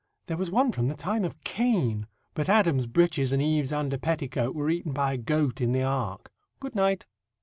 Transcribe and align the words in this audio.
There 0.25 0.35
was 0.37 0.49
one 0.49 0.71
from 0.71 0.87
the 0.87 0.95
time 0.95 1.23
of 1.23 1.39
Cain, 1.43 2.07
but 2.33 2.49
Adam's 2.49 2.87
breeches 2.87 3.31
and 3.31 3.39
Eve's 3.39 3.71
under 3.71 3.99
petticoat 3.99 4.55
were 4.55 4.67
eaten 4.71 4.93
by 4.93 5.13
a 5.13 5.17
goat 5.17 5.61
in 5.61 5.73
the 5.73 5.83
ark. 5.83 6.31
Good 6.59 6.73
night." 6.73 7.05